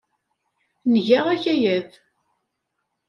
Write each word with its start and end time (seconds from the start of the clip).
Nga 0.93 1.19
akayad. 1.33 1.91